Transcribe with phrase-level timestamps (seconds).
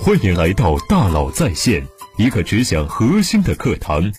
[0.00, 1.86] 欢迎来到大佬在线，
[2.16, 4.12] 一个只讲核心的课堂。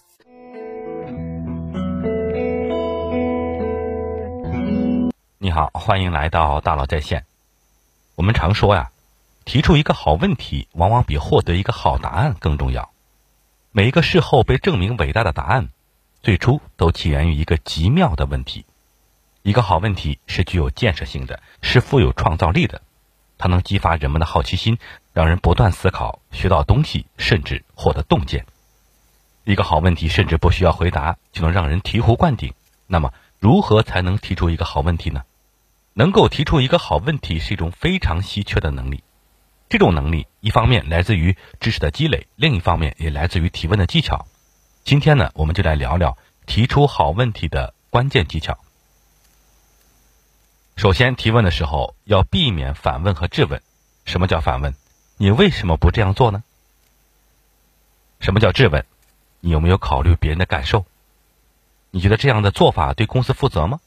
[5.39, 7.25] 你好，欢迎来到大佬在线。
[8.15, 8.91] 我们常说呀，
[9.43, 12.91] 提出一个好问题，往往比获得一个好答案更重要。
[13.71, 15.69] 每一个事后被证明伟大的答案，
[16.21, 18.65] 最初都起源于一个极妙的问题。
[19.41, 22.81] 一个好问题是具有建设性的，是富有创造力的，
[23.37, 24.77] 它能激发人们的好奇心，
[25.13, 28.45] 让人不断思考，学到东西，甚至获得洞见。
[29.43, 32.53] 一个好问题甚至不需要回答就能让人醍醐灌顶。
[32.87, 35.23] 那么，如何才能提出一个好问题呢？
[35.93, 39.03] 能够提出一个好问题是一种非常稀缺的能力。
[39.69, 44.25] 这种能力一方面来自于知识的积累，另一方面也来自于提问的技巧。
[44.83, 48.57] 今天呢，我们就来聊聊提出好问题的关键技巧。
[50.75, 53.61] 首先，提问的时候要避免反问和质问。
[54.05, 54.73] 什么叫反问？
[55.17, 56.43] 你为什么不这样做呢？
[58.19, 58.85] 什么叫质问？
[59.39, 60.85] 你有没有考虑别人的感受？
[61.91, 63.79] 你觉得这样的做法对公司负责吗？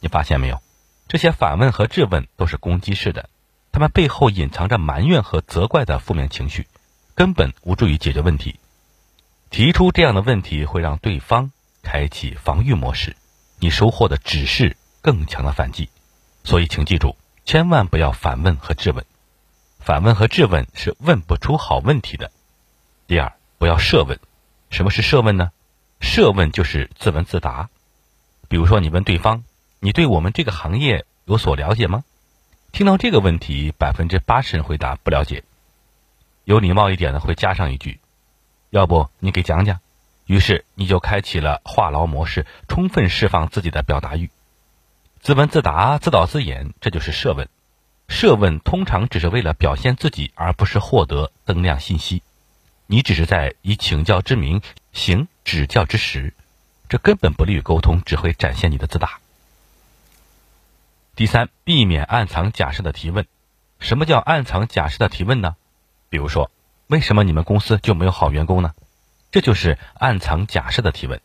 [0.00, 0.60] 你发现没有？
[1.08, 3.30] 这些反问和质问都是攻击式的，
[3.72, 6.66] 他们背后隐藏着埋怨和责怪的负面情绪，
[7.14, 8.60] 根本无助于解决问题。
[9.50, 11.50] 提出这样的问题会让对方
[11.82, 13.16] 开启防御模式，
[13.58, 14.76] 你收获的只是。
[15.06, 15.88] 更强的反击，
[16.42, 19.04] 所以请记住，千万不要反问和质问。
[19.78, 22.32] 反问和质问是问不出好问题的。
[23.06, 24.18] 第二，不要设问。
[24.68, 25.52] 什么是设问呢？
[26.00, 27.68] 设问就是自问自答。
[28.48, 29.44] 比如说，你问对方
[29.78, 32.02] ：“你对我们这个行业有所了解吗？”
[32.72, 35.44] 听到这个问题，百分之八十人回答不了解。
[36.42, 38.00] 有礼貌一点的会加上一句
[38.70, 39.78] ：“要不你给讲讲。”
[40.26, 44.32] 于是你就开启了话痨模式，充分释放自己的表达欲。
[45.26, 47.48] 自问自答、自导自演，这就是设问。
[48.06, 52.22] 设问通常只是为了表现自己，而不是获得增量信息。
[52.86, 56.32] 你只是在以请教之名行指教之实，
[56.88, 59.18] 这根本不利于沟通，只会展现你的自大。
[61.16, 63.26] 第三，避免暗藏假设的提问。
[63.80, 65.56] 什么叫暗藏假设的提问呢？
[66.08, 66.52] 比如说，
[66.86, 68.74] 为什么你们公司就没有好员工呢？
[69.32, 71.20] 这就是暗藏假设的提问。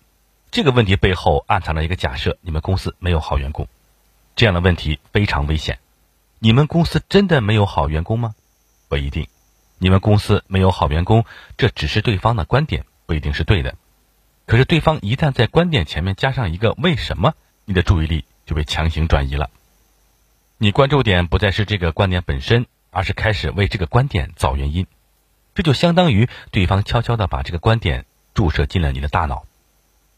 [0.50, 3.68] 这个问题背后暗藏了一个假设：你们公司没有好员工。
[4.42, 5.78] 这样的问题非常危险。
[6.40, 8.34] 你们公司真的没有好员工吗？
[8.90, 9.28] 不一定。
[9.78, 11.26] 你们公司没有好员工，
[11.58, 13.76] 这只是对方的观点，不一定是对的。
[14.48, 17.36] 可是对方一旦在观点前面加上一个“为什么”，
[17.66, 19.52] 你的注意力就被强行转移了。
[20.58, 24.88] 你关注点不再是这个观点本身，而是开始为这个观点找原因。
[25.54, 29.46] 这就相当于对方悄悄地把这个观点注射进了你的大脑。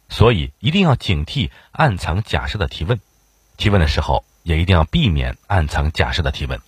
[0.07, 3.01] 所以一定要警惕暗藏假设的提问。
[3.63, 6.59] 提问的时候，也一定要避免暗藏假设的提问。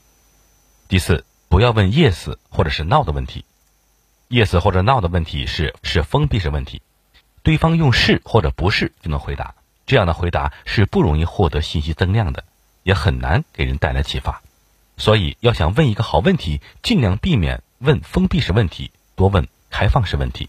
[0.87, 3.43] 第四，不要问 yes 或者是 no 的问题。
[4.29, 6.81] yes 或者 no 的问题是是封闭式问题，
[7.43, 12.45] 对方用是或者不是就能回答，这样的回答是不容易获得信息增量的，
[12.83, 14.41] 也很难给人带来启发。
[14.95, 20.47] 所以，要想问一个好问题，尽量避免问封闭式问题，多问开放式问题。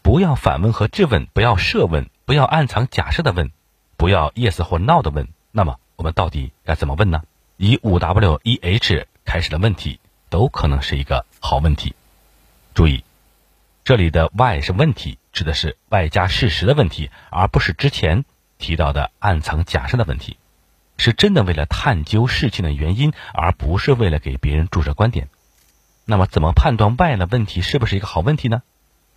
[0.00, 3.50] 不要反问和质问，不要设问，不要暗藏假设的问。
[4.02, 7.22] 不要 yes 或 no 的问，那么我们到底该怎么问呢？
[7.56, 11.94] 以五 W 一 H 开始的问题都可能是一个好问题。
[12.74, 13.04] 注意，
[13.84, 18.24] 这里的 why 是问题，指的是外加事实的问题，而不是之前
[18.58, 20.36] 提到的暗藏假设的问题。
[20.98, 25.28] 是真的为了探究事情的原因，而不是为了给别人注射观点。
[26.06, 28.62] 那么，怎么判断 why 的问题是不是一个好问题呢？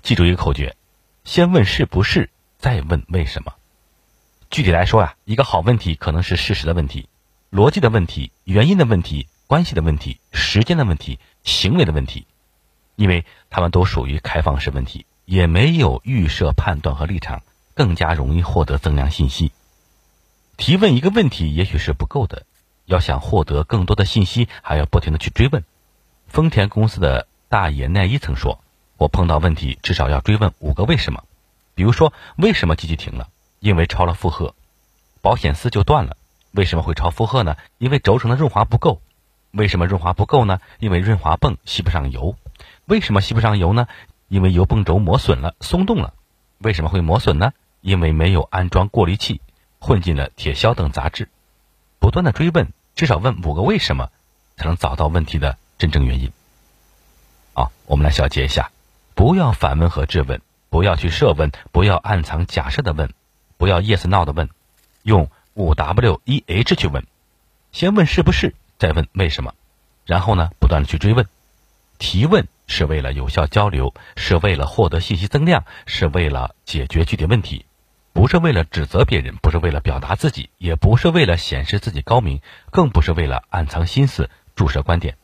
[0.03, 0.75] 记住一个口诀：
[1.23, 2.29] 先问是不是，
[2.59, 3.53] 再问为什么。
[4.55, 7.09] 具体来说呀，一个好问题可能是事实的问题、
[7.51, 12.25] 逻辑的问题、原因的问题、关系的问题、时间的问题、行为的问题，
[12.95, 17.41] 因为它们都属于开放式问题，也没有预设判断和立场，
[17.73, 19.51] 更加容易获得增量信息。
[20.55, 22.45] 提问一个问题也许是不够的，
[22.85, 25.66] 要想获得更多的信息，还要不停的去追问。
[26.28, 28.63] 丰田公司的大野奈一曾说
[28.96, 31.25] ：“我碰到问题至少要追问五个为什么，
[31.73, 33.28] 比如说为什么机器停了。”
[33.66, 34.53] 因为超了负荷，
[35.23, 36.17] 保险丝就断了。
[36.52, 37.58] 为什么会超负荷呢？
[37.79, 39.02] 因为轴承的润滑不够。
[39.50, 40.59] 为什么润滑不够呢？
[40.78, 42.35] 因为润滑泵吸不上油。
[42.85, 43.88] 为什么吸不上油呢？
[44.28, 46.14] 因为油泵轴磨损了，松动了。
[46.59, 47.53] 为什么会磨损呢？
[47.82, 49.41] 因为没有安装过滤器，
[49.79, 51.28] 混进了铁销等杂质。
[51.97, 54.12] 不断的追问，至少问五个为什么，
[54.58, 56.32] 才能找到问题的真正原因。
[57.53, 58.70] 好，我们来小结一下：
[59.16, 60.40] 不要反问和质问，
[60.70, 63.12] 不要去设问，不要暗藏假设的问。
[63.57, 64.49] 不要 yes no 的问，
[65.03, 67.05] 用五 W 一 H 去问，
[67.72, 69.53] 先问是不是，再问为什么。
[70.05, 71.28] 然后呢，不断的去追问。
[71.97, 77.66] 提问是为了有效交流，是为了获得信息增量，是为了解决具体问题，
[78.11, 82.41] 不是为了指责别人，不是为了表达自己，也不是为了显示自己高明，
[82.72, 85.16] 更不是为了暗藏心思、注射观点。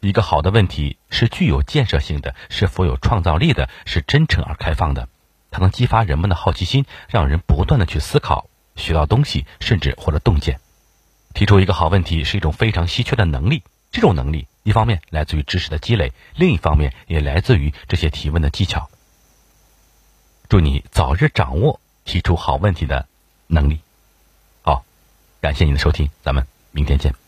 [0.00, 5.08] 一个好的问题是具有建设性的，是富有创造力的，是真诚而开放的。
[5.54, 10.58] 它能激发人们的好奇心，让人不断的去思考，学到东西，甚至获得洞见。
[11.32, 13.62] 提出一个好问题是一种非常稀缺的能力。
[13.92, 18.90] 这种能力，一方面来自于知识的积累，另一方面也来自于这些提问的技巧。
[20.48, 23.06] 祝你早日掌握提出好问题的
[23.46, 23.78] 能力。
[24.62, 24.84] 好，
[25.40, 27.23] 感谢您的收听，咱们明天见。